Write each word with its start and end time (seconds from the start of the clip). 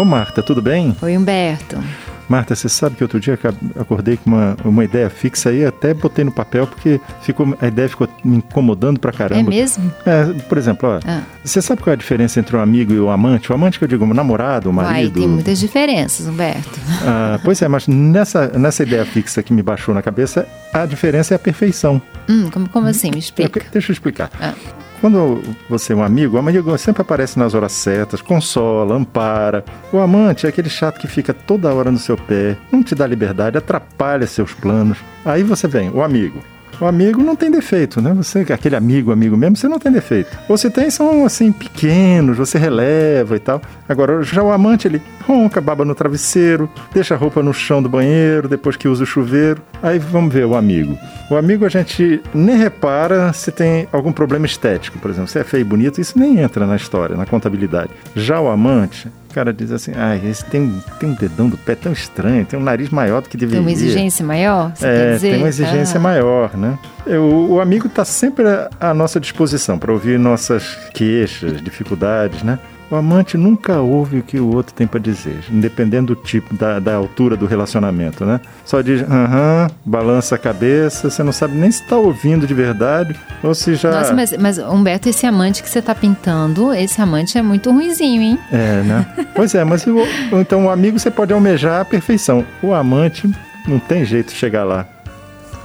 Ô 0.00 0.04
Marta, 0.04 0.42
tudo 0.42 0.62
bem? 0.62 0.96
Oi, 1.02 1.14
Humberto. 1.14 1.78
Marta, 2.26 2.54
você 2.54 2.70
sabe 2.70 2.96
que 2.96 3.04
outro 3.04 3.20
dia 3.20 3.38
acordei 3.78 4.16
com 4.16 4.30
uma, 4.30 4.56
uma 4.64 4.82
ideia 4.82 5.10
fixa 5.10 5.50
aí, 5.50 5.62
até 5.62 5.92
botei 5.92 6.24
no 6.24 6.32
papel 6.32 6.66
porque 6.66 6.98
ficou, 7.20 7.54
a 7.60 7.66
ideia 7.66 7.86
ficou 7.86 8.08
me 8.24 8.38
incomodando 8.38 8.98
pra 8.98 9.12
caramba. 9.12 9.50
É 9.50 9.54
mesmo? 9.54 9.92
É, 10.06 10.24
por 10.48 10.56
exemplo, 10.56 10.88
ó, 10.88 11.00
ah. 11.06 11.20
você 11.44 11.60
sabe 11.60 11.82
qual 11.82 11.90
é 11.92 11.94
a 11.94 11.98
diferença 11.98 12.40
entre 12.40 12.56
um 12.56 12.60
amigo 12.60 12.94
e 12.94 12.98
o 12.98 13.08
um 13.08 13.10
amante? 13.10 13.52
O 13.52 13.54
amante 13.54 13.78
que 13.78 13.84
eu 13.84 13.88
digo, 13.88 14.06
o 14.06 14.14
namorado, 14.14 14.70
o 14.70 14.72
marido. 14.72 15.18
Uai, 15.18 15.20
tem 15.20 15.28
muitas 15.28 15.58
diferenças, 15.58 16.26
Humberto. 16.26 16.80
Ah, 17.04 17.38
pois 17.44 17.60
é, 17.60 17.68
mas 17.68 17.86
nessa, 17.86 18.46
nessa 18.58 18.82
ideia 18.82 19.04
fixa 19.04 19.42
que 19.42 19.52
me 19.52 19.62
baixou 19.62 19.94
na 19.94 20.00
cabeça, 20.00 20.48
a 20.72 20.86
diferença 20.86 21.34
é 21.34 21.36
a 21.36 21.38
perfeição. 21.38 22.00
Hum, 22.26 22.48
como, 22.50 22.70
como 22.70 22.86
assim? 22.86 23.10
Me 23.10 23.18
explica. 23.18 23.60
deixa 23.70 23.90
eu 23.90 23.92
explicar. 23.92 24.30
Ah. 24.40 24.54
Quando 25.00 25.40
você 25.68 25.94
é 25.94 25.96
um 25.96 26.02
amigo, 26.02 26.36
o 26.36 26.38
amigo 26.38 26.76
sempre 26.76 27.00
aparece 27.00 27.38
nas 27.38 27.54
horas 27.54 27.72
certas, 27.72 28.20
consola, 28.20 28.94
ampara. 28.94 29.64
O 29.90 29.98
amante 29.98 30.44
é 30.44 30.48
aquele 30.50 30.68
chato 30.68 31.00
que 31.00 31.08
fica 31.08 31.32
toda 31.32 31.72
hora 31.72 31.90
no 31.90 31.98
seu 31.98 32.18
pé, 32.18 32.56
não 32.70 32.82
te 32.82 32.94
dá 32.94 33.06
liberdade, 33.06 33.56
atrapalha 33.56 34.26
seus 34.26 34.52
planos. 34.52 34.98
Aí 35.24 35.42
você 35.42 35.66
vem, 35.66 35.88
o 35.90 36.02
amigo. 36.02 36.40
O 36.80 36.86
amigo 36.86 37.22
não 37.22 37.36
tem 37.36 37.50
defeito, 37.50 38.00
né? 38.00 38.12
Você, 38.14 38.40
aquele 38.50 38.76
amigo, 38.76 39.12
amigo 39.12 39.36
mesmo, 39.36 39.56
você 39.56 39.68
não 39.68 39.78
tem 39.78 39.92
defeito. 39.92 40.36
Ou 40.48 40.56
se 40.56 40.70
tem, 40.70 40.90
são 40.90 41.24
assim, 41.24 41.52
pequenos, 41.52 42.36
você 42.36 42.58
releva 42.58 43.36
e 43.36 43.38
tal. 43.38 43.60
Agora, 43.88 44.22
já 44.22 44.42
o 44.42 44.50
amante, 44.50 44.88
ele 44.88 45.02
ronca, 45.26 45.60
baba 45.60 45.84
no 45.84 45.94
travesseiro, 45.94 46.70
deixa 46.92 47.14
a 47.14 47.18
roupa 47.18 47.42
no 47.42 47.52
chão 47.52 47.82
do 47.82 47.88
banheiro, 47.88 48.48
depois 48.48 48.76
que 48.76 48.88
usa 48.88 49.04
o 49.04 49.06
chuveiro. 49.06 49.62
Aí 49.82 49.98
vamos 49.98 50.32
ver 50.32 50.46
o 50.46 50.56
amigo. 50.56 50.98
O 51.30 51.36
amigo 51.36 51.64
a 51.64 51.68
gente 51.68 52.20
nem 52.34 52.56
repara 52.56 53.32
se 53.32 53.52
tem 53.52 53.86
algum 53.92 54.12
problema 54.12 54.46
estético, 54.46 54.98
por 54.98 55.10
exemplo. 55.10 55.28
Se 55.28 55.38
é 55.38 55.44
feio 55.44 55.62
e 55.62 55.64
bonito, 55.64 56.00
isso 56.00 56.18
nem 56.18 56.38
entra 56.38 56.66
na 56.66 56.76
história, 56.76 57.16
na 57.16 57.26
contabilidade. 57.26 57.90
Já 58.14 58.40
o 58.40 58.48
amante, 58.48 59.08
o 59.30 59.34
cara 59.34 59.52
diz 59.52 59.70
assim, 59.70 59.92
ah, 59.96 60.16
esse 60.16 60.44
tem, 60.46 60.82
tem 60.98 61.08
um 61.08 61.14
dedão 61.14 61.48
do 61.48 61.56
pé 61.56 61.76
tão 61.76 61.92
estranho, 61.92 62.44
tem 62.44 62.58
um 62.58 62.62
nariz 62.62 62.90
maior 62.90 63.22
do 63.22 63.28
que 63.28 63.36
deveria. 63.36 63.62
Tem 63.62 63.66
uma 63.66 63.72
exigência 63.72 64.26
maior? 64.26 64.72
Você 64.74 64.86
é, 64.86 65.18
tem 65.18 65.36
uma 65.36 65.48
exigência 65.48 65.98
ah. 65.98 66.00
maior, 66.00 66.56
né? 66.56 66.78
O 67.06 67.60
amigo 67.60 67.86
está 67.86 68.04
sempre 68.04 68.44
à 68.78 68.92
nossa 68.92 69.18
disposição 69.20 69.78
para 69.78 69.92
ouvir 69.92 70.18
nossas 70.18 70.76
queixas, 70.92 71.62
dificuldades, 71.62 72.42
né? 72.42 72.58
O 72.90 72.96
amante 72.96 73.36
nunca 73.36 73.80
ouve 73.80 74.18
o 74.18 74.22
que 74.22 74.40
o 74.40 74.52
outro 74.52 74.74
tem 74.74 74.86
para 74.86 74.98
dizer, 74.98 75.38
independendo 75.48 76.14
do 76.14 76.20
tipo, 76.20 76.52
da, 76.54 76.80
da, 76.80 76.94
altura 76.94 77.36
do 77.36 77.46
relacionamento, 77.46 78.24
né? 78.24 78.40
Só 78.64 78.80
diz, 78.80 79.02
aham, 79.02 79.68
balança 79.84 80.34
a 80.34 80.38
cabeça, 80.38 81.08
você 81.08 81.22
não 81.22 81.30
sabe 81.30 81.56
nem 81.56 81.70
se 81.70 81.82
está 81.82 81.96
ouvindo 81.96 82.48
de 82.48 82.54
verdade 82.54 83.14
ou 83.44 83.54
se 83.54 83.76
já. 83.76 83.92
Nossa, 83.92 84.12
mas, 84.12 84.36
mas 84.36 84.58
Humberto, 84.58 85.08
esse 85.08 85.24
amante 85.24 85.62
que 85.62 85.70
você 85.70 85.78
está 85.78 85.94
pintando, 85.94 86.74
esse 86.74 87.00
amante 87.00 87.38
é 87.38 87.42
muito 87.42 87.70
ruizinho, 87.70 88.22
hein? 88.22 88.38
É, 88.50 88.82
né? 88.82 89.06
pois 89.36 89.54
é, 89.54 89.62
mas 89.64 89.86
o, 89.86 89.96
então 90.32 90.66
o 90.66 90.70
amigo 90.70 90.98
você 90.98 91.12
pode 91.12 91.32
almejar 91.32 91.82
a 91.82 91.84
perfeição. 91.84 92.44
O 92.60 92.74
amante 92.74 93.30
não 93.68 93.78
tem 93.78 94.04
jeito 94.04 94.32
de 94.32 94.34
chegar 94.34 94.64
lá 94.64 94.86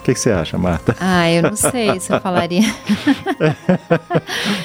que, 0.05 0.13
que 0.13 0.19
você 0.19 0.31
acha, 0.31 0.57
Marta? 0.57 0.95
Ah, 1.07 1.31
eu 1.31 1.43
não 1.43 1.55
sei 1.55 1.99
se 1.99 2.11
eu 2.11 2.19
falaria. 2.19 2.61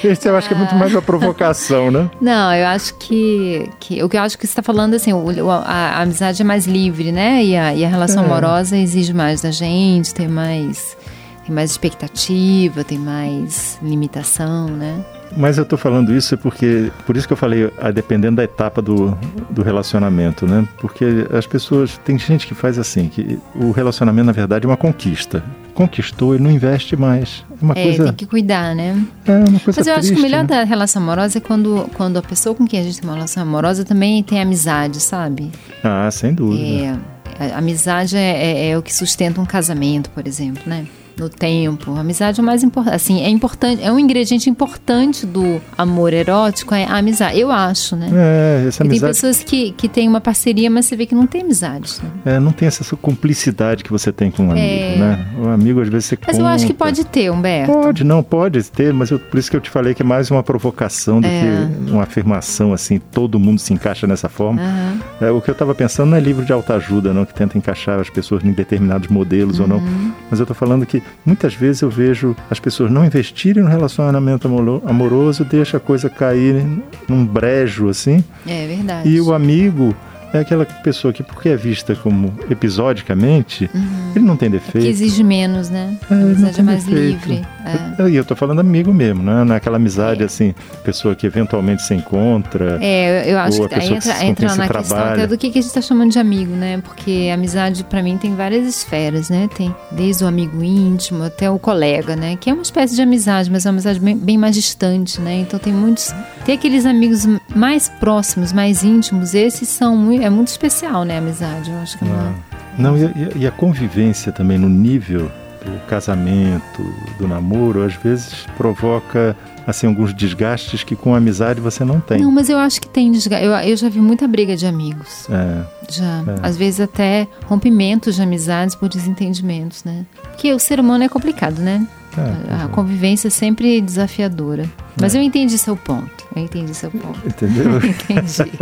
Esse 0.02 0.28
eu 0.28 0.36
acho 0.36 0.48
que 0.48 0.54
é 0.54 0.56
muito 0.56 0.74
mais 0.74 0.92
uma 0.92 1.02
provocação, 1.02 1.90
né? 1.90 2.10
Não, 2.20 2.54
eu 2.54 2.66
acho 2.66 2.94
que, 2.94 3.68
que 3.78 4.02
o 4.02 4.08
que 4.08 4.16
eu 4.16 4.22
acho 4.22 4.38
que 4.38 4.46
você 4.46 4.52
está 4.52 4.62
falando 4.62 4.94
assim, 4.94 5.12
o, 5.12 5.50
a, 5.50 5.58
a, 5.58 6.02
amizade 6.02 6.42
é 6.42 6.44
mais 6.44 6.66
livre, 6.66 7.12
né? 7.12 7.44
E 7.44 7.56
a, 7.56 7.74
e 7.74 7.84
a 7.84 7.88
relação 7.88 8.22
é. 8.22 8.26
amorosa 8.26 8.76
exige 8.76 9.12
mais 9.12 9.40
da 9.40 9.50
gente, 9.50 10.14
tem 10.14 10.28
mais 10.28 10.96
tem 11.44 11.54
mais 11.54 11.70
expectativa, 11.70 12.84
tem 12.84 12.98
mais 12.98 13.78
limitação, 13.82 14.68
né? 14.68 15.04
Mas 15.36 15.58
eu 15.58 15.62
estou 15.62 15.78
falando 15.78 16.14
isso 16.14 16.36
porque, 16.38 16.90
por 17.06 17.16
isso 17.16 17.26
que 17.26 17.32
eu 17.32 17.36
falei, 17.36 17.70
a 17.78 17.90
dependendo 17.90 18.36
da 18.36 18.44
etapa 18.44 18.82
do, 18.82 19.16
do 19.50 19.62
relacionamento, 19.62 20.46
né? 20.46 20.66
Porque 20.78 21.26
as 21.32 21.46
pessoas, 21.46 21.98
tem 21.98 22.18
gente 22.18 22.46
que 22.46 22.54
faz 22.54 22.78
assim, 22.78 23.08
que 23.08 23.38
o 23.54 23.70
relacionamento 23.70 24.26
na 24.26 24.32
verdade 24.32 24.66
é 24.66 24.68
uma 24.68 24.76
conquista. 24.76 25.42
Conquistou 25.74 26.34
e 26.34 26.38
não 26.38 26.50
investe 26.50 26.96
mais. 26.96 27.44
É 27.50 27.64
uma 27.64 27.74
é, 27.74 27.82
coisa. 27.84 28.04
Tem 28.06 28.14
que 28.14 28.26
cuidar, 28.26 28.74
né? 28.74 29.02
É 29.24 29.32
uma 29.32 29.60
coisa 29.60 29.80
Mas 29.80 29.86
eu 29.86 29.94
triste, 29.94 29.98
acho 29.98 30.12
que 30.12 30.18
o 30.18 30.22
melhor 30.22 30.42
né? 30.42 30.48
da 30.48 30.64
relação 30.64 31.02
amorosa 31.02 31.38
é 31.38 31.40
quando, 31.40 31.88
quando 31.94 32.16
a 32.18 32.22
pessoa 32.22 32.54
com 32.54 32.66
quem 32.66 32.80
a 32.80 32.82
gente 32.82 33.00
tem 33.00 33.08
uma 33.08 33.14
relação 33.14 33.42
amorosa 33.42 33.84
também 33.84 34.22
tem 34.22 34.40
amizade, 34.40 35.00
sabe? 35.00 35.50
Ah, 35.82 36.10
sem 36.10 36.34
dúvida. 36.34 36.98
É, 37.38 37.52
a 37.52 37.58
amizade 37.58 38.16
é, 38.16 38.68
é, 38.68 38.70
é 38.70 38.78
o 38.78 38.82
que 38.82 38.92
sustenta 38.92 39.40
um 39.40 39.46
casamento, 39.46 40.10
por 40.10 40.26
exemplo, 40.26 40.62
né? 40.66 40.86
No 41.18 41.28
tempo. 41.28 41.94
A 41.94 42.00
amizade 42.00 42.40
é 42.40 42.42
o 42.42 42.46
mais 42.46 42.62
importante. 42.62 42.94
Assim, 42.94 43.22
é 43.22 43.28
importante, 43.28 43.82
é 43.82 43.92
um 43.92 43.98
ingrediente 43.98 44.48
importante 44.48 45.26
do 45.26 45.60
amor 45.76 46.12
erótico, 46.12 46.74
é 46.74 46.84
a 46.84 46.96
amizade. 46.96 47.38
Eu 47.38 47.50
acho, 47.50 47.96
né? 47.96 48.10
É, 48.12 48.68
essa 48.68 48.82
amizade... 48.82 48.96
E 48.96 49.00
tem 49.00 49.08
pessoas 49.08 49.42
que, 49.44 49.72
que 49.72 49.88
têm 49.88 50.08
uma 50.08 50.20
parceria, 50.20 50.70
mas 50.70 50.86
você 50.86 50.96
vê 50.96 51.06
que 51.06 51.14
não 51.14 51.26
tem 51.26 51.42
amizade. 51.42 51.96
Né? 52.02 52.36
É, 52.36 52.40
não 52.40 52.52
tem 52.52 52.68
essa 52.68 52.84
cumplicidade 52.96 53.84
que 53.84 53.90
você 53.90 54.12
tem 54.12 54.30
com 54.30 54.44
um 54.44 54.50
amigo, 54.50 54.66
é... 54.66 54.96
né? 54.96 55.26
O 55.38 55.48
amigo, 55.48 55.80
às 55.80 55.88
vezes, 55.88 56.06
você 56.06 56.18
Mas 56.26 56.36
conta. 56.36 56.48
eu 56.48 56.54
acho 56.54 56.66
que 56.66 56.74
pode 56.74 57.04
ter, 57.04 57.30
Humberto. 57.30 57.72
Pode, 57.72 58.04
não, 58.04 58.22
pode 58.22 58.62
ter, 58.64 58.92
mas 58.92 59.10
eu, 59.10 59.18
por 59.18 59.38
isso 59.38 59.50
que 59.50 59.56
eu 59.56 59.60
te 59.60 59.70
falei 59.70 59.94
que 59.94 60.02
é 60.02 60.04
mais 60.04 60.30
uma 60.30 60.42
provocação 60.42 61.20
do 61.20 61.26
é. 61.26 61.68
que 61.86 61.90
uma 61.90 62.02
afirmação, 62.02 62.72
assim, 62.72 62.98
todo 62.98 63.38
mundo 63.38 63.58
se 63.58 63.72
encaixa 63.72 64.06
nessa 64.06 64.28
forma. 64.28 64.60
Uhum. 64.60 65.00
É, 65.20 65.30
o 65.30 65.40
que 65.40 65.50
eu 65.50 65.52
estava 65.52 65.74
pensando 65.74 66.10
não 66.10 66.16
é 66.16 66.20
livro 66.20 66.44
de 66.44 66.52
autoajuda, 66.52 67.12
não, 67.12 67.24
que 67.24 67.34
tenta 67.34 67.56
encaixar 67.56 67.98
as 68.00 68.10
pessoas 68.10 68.44
em 68.44 68.52
determinados 68.52 69.08
modelos 69.08 69.58
uhum. 69.58 69.64
ou 69.64 69.68
não. 69.68 69.78
Uhum. 69.78 70.12
Mas 70.30 70.40
eu 70.40 70.44
estou 70.44 70.54
falando 70.54 70.84
que 70.86 70.99
muitas 71.24 71.54
vezes 71.54 71.82
eu 71.82 71.90
vejo 71.90 72.36
as 72.50 72.60
pessoas 72.60 72.90
não 72.90 73.04
investirem 73.04 73.62
no 73.62 73.68
relacionamento 73.68 74.48
amoroso, 74.86 75.44
deixa 75.44 75.76
a 75.76 75.80
coisa 75.80 76.08
cair 76.08 76.64
num 77.08 77.24
brejo 77.24 77.88
assim. 77.88 78.24
É 78.46 78.66
verdade. 78.66 79.08
E 79.08 79.20
o 79.20 79.32
amigo 79.32 79.94
é 80.32 80.38
aquela 80.38 80.64
pessoa 80.64 81.12
que, 81.12 81.22
porque 81.22 81.48
é 81.48 81.56
vista 81.56 81.94
como 81.94 82.32
episodicamente, 82.48 83.68
uhum. 83.74 84.12
ele 84.14 84.24
não 84.24 84.36
tem 84.36 84.50
defeito. 84.50 84.84
Que 84.84 84.90
exige 84.90 85.24
menos, 85.24 85.68
né? 85.68 85.96
É, 86.10 86.14
a 86.14 86.16
amizade 86.16 86.60
é 86.60 86.62
mais 86.62 86.84
defeito. 86.84 87.28
livre. 87.28 87.46
É. 87.64 88.08
E 88.08 88.16
eu 88.16 88.24
tô 88.24 88.34
falando 88.34 88.60
amigo 88.60 88.92
mesmo, 88.92 89.22
né? 89.22 89.44
Naquela 89.44 89.76
amizade, 89.76 90.22
é. 90.22 90.26
assim, 90.26 90.54
pessoa 90.84 91.14
que 91.14 91.26
eventualmente 91.26 91.82
se 91.82 91.94
encontra. 91.94 92.78
É, 92.80 93.30
eu 93.30 93.38
acho 93.38 93.68
que 93.68 93.74
aí 93.74 93.94
entra, 93.94 94.24
entra 94.24 94.56
na 94.56 94.68
questão 94.68 94.98
até 94.98 95.26
do 95.26 95.36
que, 95.36 95.50
que 95.50 95.58
a 95.58 95.62
gente 95.62 95.72
tá 95.72 95.80
chamando 95.80 96.10
de 96.10 96.18
amigo, 96.18 96.54
né? 96.54 96.78
Porque 96.78 97.30
amizade, 97.32 97.84
para 97.84 98.02
mim, 98.02 98.16
tem 98.16 98.34
várias 98.34 98.66
esferas, 98.66 99.28
né? 99.28 99.48
Tem 99.54 99.74
desde 99.90 100.24
o 100.24 100.26
amigo 100.26 100.62
íntimo 100.62 101.24
até 101.24 101.50
o 101.50 101.58
colega, 101.58 102.16
né? 102.16 102.36
Que 102.36 102.50
é 102.50 102.52
uma 102.52 102.62
espécie 102.62 102.94
de 102.94 103.02
amizade, 103.02 103.50
mas 103.50 103.66
é 103.66 103.68
uma 103.68 103.74
amizade 103.74 104.00
bem, 104.00 104.16
bem 104.16 104.38
mais 104.38 104.54
distante, 104.54 105.20
né? 105.20 105.40
Então 105.40 105.58
tem 105.58 105.72
muitos. 105.72 106.14
Tem 106.44 106.54
aqueles 106.54 106.86
amigos 106.86 107.26
mais 107.54 107.88
próximos, 107.88 108.52
mais 108.52 108.82
íntimos, 108.82 109.34
esses 109.34 109.68
são 109.68 109.96
muito 109.96 110.20
é 110.22 110.30
muito 110.30 110.48
especial, 110.48 111.04
né, 111.04 111.16
a 111.16 111.18
amizade. 111.18 111.70
Eu 111.70 111.78
acho 111.78 111.98
que 111.98 112.04
é 112.04 112.08
uma... 112.08 112.34
Não, 112.78 112.96
e, 112.96 113.40
e 113.40 113.46
a 113.46 113.50
convivência 113.50 114.32
também 114.32 114.58
no 114.58 114.68
nível 114.68 115.30
do 115.64 115.86
casamento, 115.86 116.82
do 117.18 117.28
namoro, 117.28 117.82
às 117.82 117.94
vezes 117.94 118.46
provoca 118.56 119.36
assim 119.66 119.86
alguns 119.86 120.12
desgastes 120.14 120.82
que 120.82 120.96
com 120.96 121.14
amizade 121.14 121.60
você 121.60 121.84
não 121.84 122.00
tem. 122.00 122.20
Não, 122.20 122.30
mas 122.30 122.48
eu 122.48 122.58
acho 122.58 122.80
que 122.80 122.88
tem 122.88 123.12
desgaste. 123.12 123.44
Eu, 123.44 123.52
eu 123.52 123.76
já 123.76 123.88
vi 123.88 124.00
muita 124.00 124.26
briga 124.26 124.56
de 124.56 124.66
amigos. 124.66 125.28
É. 125.30 125.64
Já. 125.88 126.04
É. 126.04 126.22
Às 126.42 126.56
vezes 126.56 126.80
até 126.80 127.28
rompimentos 127.46 128.16
de 128.16 128.22
amizades 128.22 128.74
por 128.74 128.88
desentendimentos, 128.88 129.84
né? 129.84 130.04
Porque 130.22 130.52
o 130.52 130.58
ser 130.58 130.80
humano 130.80 131.04
é 131.04 131.08
complicado, 131.08 131.60
né? 131.60 131.86
É, 132.16 132.64
a, 132.64 132.68
convivência 132.68 133.28
é 133.28 133.30
sempre 133.30 133.80
desafiadora. 133.80 134.64
Mas 135.00 135.14
é. 135.14 135.18
eu 135.18 135.22
entendi 135.22 135.56
seu 135.56 135.76
ponto. 135.76 136.10
Eu 136.34 136.42
entendi 136.42 136.74
seu 136.74 136.90
ponto. 136.90 137.20
Entendeu? 137.24 137.76
entendi. 137.78 138.52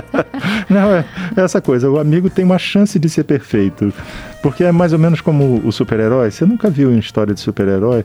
Não, 0.68 0.92
é, 0.92 1.04
é 1.36 1.40
essa 1.40 1.60
coisa. 1.60 1.90
O 1.90 1.98
amigo 1.98 2.30
tem 2.30 2.44
uma 2.44 2.58
chance 2.58 2.98
de 2.98 3.08
ser 3.08 3.24
perfeito. 3.24 3.92
Porque 4.42 4.64
é 4.64 4.72
mais 4.72 4.92
ou 4.92 4.98
menos 4.98 5.20
como 5.20 5.60
o 5.64 5.72
super-herói. 5.72 6.30
Você 6.30 6.46
nunca 6.46 6.70
viu 6.70 6.92
em 6.92 6.98
história 6.98 7.34
de 7.34 7.40
super-herói 7.40 8.04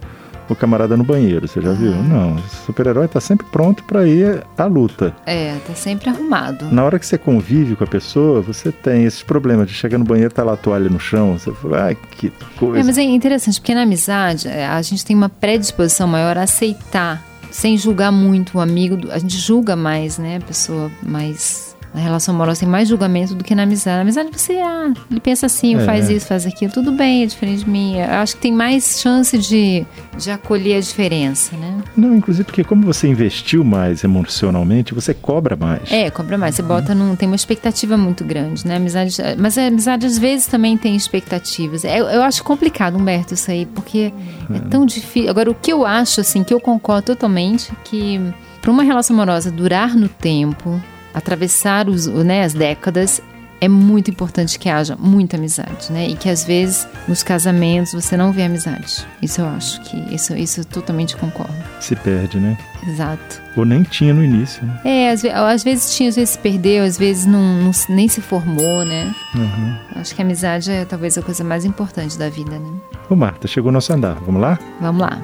o 0.53 0.55
camarada 0.55 0.95
no 0.97 1.03
banheiro, 1.03 1.47
você 1.47 1.61
já 1.61 1.71
viu? 1.73 1.91
Não, 1.91 2.35
o 2.35 2.41
super-herói 2.65 3.05
está 3.05 3.19
sempre 3.19 3.45
pronto 3.51 3.83
para 3.83 4.07
ir 4.07 4.43
à 4.57 4.65
luta. 4.65 5.15
É, 5.25 5.55
tá 5.67 5.73
sempre 5.73 6.09
arrumado. 6.09 6.65
Na 6.71 6.83
hora 6.83 6.99
que 6.99 7.05
você 7.05 7.17
convive 7.17 7.75
com 7.75 7.83
a 7.83 7.87
pessoa, 7.87 8.41
você 8.41 8.71
tem 8.71 9.05
esses 9.05 9.23
problemas 9.23 9.67
de 9.67 9.73
chegar 9.73 9.97
no 9.97 10.05
banheiro, 10.05 10.33
tá 10.33 10.43
lá 10.43 10.53
a 10.53 10.57
toalha 10.57 10.89
no 10.89 10.99
chão, 10.99 11.37
você 11.37 11.51
fala, 11.51 11.85
ai, 11.85 11.97
que 12.11 12.31
coisa. 12.57 12.79
É, 12.79 12.83
mas 12.83 12.97
é 12.97 13.03
interessante, 13.03 13.59
porque 13.59 13.75
na 13.75 13.83
amizade, 13.83 14.47
é, 14.47 14.67
a 14.67 14.81
gente 14.81 15.05
tem 15.05 15.15
uma 15.15 15.29
predisposição 15.29 16.07
maior 16.07 16.37
a 16.37 16.43
aceitar, 16.43 17.23
sem 17.49 17.77
julgar 17.77 18.11
muito 18.11 18.57
o 18.57 18.61
amigo, 18.61 19.09
a 19.11 19.19
gente 19.19 19.37
julga 19.37 19.75
mais, 19.75 20.17
né, 20.17 20.37
a 20.37 20.45
pessoa 20.45 20.91
mais 21.03 21.70
na 21.93 21.99
relação 21.99 22.33
amorosa 22.33 22.61
tem 22.61 22.69
mais 22.69 22.87
julgamento 22.87 23.35
do 23.35 23.43
que 23.43 23.53
na 23.53 23.63
amizade. 23.63 23.95
Na 23.95 24.01
amizade 24.01 24.29
você, 24.31 24.53
ah, 24.53 24.93
ele 25.09 25.19
pensa 25.19 25.45
assim, 25.45 25.75
é. 25.75 25.79
faz 25.85 26.09
isso, 26.09 26.25
faz 26.25 26.45
aquilo, 26.45 26.71
tudo 26.71 26.91
bem, 26.91 27.23
é 27.23 27.25
diferente 27.25 27.63
de 27.63 27.69
mim. 27.69 27.97
Eu 27.97 28.11
acho 28.15 28.35
que 28.35 28.41
tem 28.41 28.51
mais 28.51 28.99
chance 28.99 29.37
de, 29.37 29.85
de 30.17 30.31
acolher 30.31 30.77
a 30.77 30.79
diferença, 30.79 31.55
né? 31.57 31.83
Não, 31.95 32.15
inclusive 32.15 32.45
porque 32.45 32.63
como 32.63 32.83
você 32.83 33.07
investiu 33.07 33.63
mais 33.63 34.03
emocionalmente, 34.03 34.93
você 34.93 35.13
cobra 35.13 35.55
mais. 35.55 35.91
É, 35.91 36.09
cobra 36.09 36.37
mais. 36.37 36.55
Você 36.55 36.61
bota 36.61 36.95
num, 36.95 37.15
tem 37.15 37.27
uma 37.27 37.35
expectativa 37.35 37.97
muito 37.97 38.23
grande, 38.23 38.65
né? 38.65 38.77
Amizade, 38.77 39.17
mas 39.37 39.57
a 39.57 39.67
amizade 39.67 40.05
às 40.05 40.17
vezes 40.17 40.47
também 40.47 40.77
tem 40.77 40.95
expectativas. 40.95 41.83
Eu, 41.83 42.07
eu 42.07 42.23
acho 42.23 42.43
complicado, 42.43 42.97
Humberto, 42.97 43.33
isso 43.33 43.51
aí, 43.51 43.65
porque 43.65 44.13
é, 44.49 44.57
é 44.57 44.59
tão 44.69 44.85
difícil. 44.85 45.29
Agora, 45.29 45.51
o 45.51 45.55
que 45.55 45.73
eu 45.73 45.85
acho, 45.85 46.21
assim, 46.21 46.43
que 46.43 46.53
eu 46.53 46.59
concordo 46.59 47.07
totalmente, 47.07 47.71
que 47.83 48.19
para 48.61 48.71
uma 48.71 48.83
relação 48.83 49.15
amorosa 49.15 49.51
durar 49.51 49.95
no 49.95 50.07
tempo, 50.07 50.79
atravessar 51.13 51.89
os, 51.89 52.07
né, 52.07 52.43
as 52.43 52.53
décadas, 52.53 53.21
é 53.61 53.67
muito 53.67 54.09
importante 54.09 54.57
que 54.57 54.67
haja 54.67 54.97
muita 54.99 55.37
amizade, 55.37 55.91
né? 55.91 56.07
E 56.07 56.15
que 56.15 56.27
às 56.27 56.43
vezes 56.43 56.87
nos 57.07 57.21
casamentos 57.21 57.93
você 57.93 58.17
não 58.17 58.31
vê 58.31 58.41
amizade. 58.41 59.05
Isso 59.21 59.39
eu 59.39 59.47
acho 59.47 59.79
que 59.81 59.97
isso, 60.13 60.35
isso 60.35 60.61
eu 60.61 60.65
totalmente 60.65 61.15
concordo. 61.15 61.53
Se 61.79 61.95
perde, 61.95 62.39
né? 62.39 62.57
Exato. 62.87 63.39
Ou 63.55 63.63
nem 63.63 63.83
tinha 63.83 64.15
no 64.15 64.23
início. 64.23 64.65
Né? 64.65 64.81
É, 64.83 65.11
às, 65.11 65.23
às, 65.23 65.63
vezes 65.63 65.95
tinha, 65.95 66.09
às 66.09 66.15
vezes 66.15 66.31
se 66.31 66.39
perdeu, 66.39 66.83
às 66.83 66.97
vezes 66.97 67.27
não, 67.27 67.39
não 67.61 67.71
nem 67.87 68.07
se 68.07 68.19
formou, 68.19 68.83
né? 68.83 69.13
Uhum. 69.35 69.75
Acho 69.95 70.15
que 70.15 70.21
a 70.23 70.25
amizade 70.25 70.71
é 70.71 70.83
talvez 70.83 71.15
a 71.19 71.21
coisa 71.21 71.43
mais 71.43 71.63
importante 71.63 72.17
da 72.17 72.29
vida, 72.29 72.57
né? 72.57 72.73
Ô 73.07 73.15
Marta, 73.15 73.47
chegou 73.47 73.69
o 73.69 73.71
nosso 73.71 73.93
andar. 73.93 74.15
Vamos 74.25 74.41
lá? 74.41 74.57
Vamos 74.79 75.01
lá. 75.01 75.21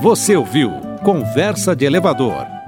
Você 0.00 0.36
ouviu 0.36 0.70
Conversa 1.02 1.74
de 1.74 1.84
Elevador 1.84 2.54